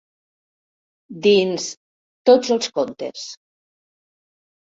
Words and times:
Dins 1.25 1.67
Tots 2.29 2.53
els 2.57 2.71
contes. 2.79 3.25